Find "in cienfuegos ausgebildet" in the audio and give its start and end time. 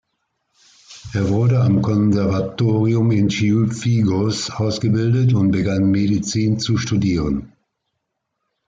3.11-5.35